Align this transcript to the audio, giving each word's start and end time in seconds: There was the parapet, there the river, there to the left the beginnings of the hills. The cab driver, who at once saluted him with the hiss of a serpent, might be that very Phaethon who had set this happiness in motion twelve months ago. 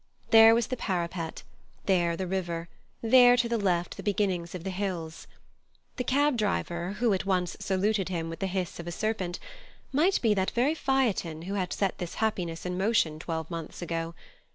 There 0.31 0.55
was 0.55 0.65
the 0.65 0.75
parapet, 0.77 1.43
there 1.85 2.17
the 2.17 2.25
river, 2.25 2.69
there 3.03 3.37
to 3.37 3.47
the 3.47 3.59
left 3.59 3.97
the 3.97 4.01
beginnings 4.01 4.55
of 4.55 4.63
the 4.63 4.71
hills. 4.71 5.27
The 5.97 6.03
cab 6.03 6.37
driver, 6.37 6.93
who 6.93 7.13
at 7.13 7.27
once 7.27 7.55
saluted 7.59 8.09
him 8.09 8.27
with 8.27 8.39
the 8.39 8.47
hiss 8.47 8.79
of 8.79 8.87
a 8.87 8.91
serpent, 8.91 9.37
might 9.91 10.19
be 10.19 10.33
that 10.33 10.49
very 10.49 10.73
Phaethon 10.73 11.43
who 11.43 11.53
had 11.53 11.71
set 11.71 11.99
this 11.99 12.15
happiness 12.15 12.65
in 12.65 12.79
motion 12.79 13.19
twelve 13.19 13.51
months 13.51 13.83
ago. 13.83 14.15